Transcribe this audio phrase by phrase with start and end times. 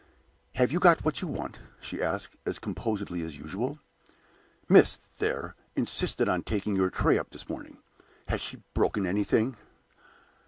[0.55, 3.77] "Have you got what you want?" she asked, as composedly as usual.
[4.67, 7.77] "Miss, there, insisted on taking your tray up this morning.
[8.27, 9.57] Has she broken anything?"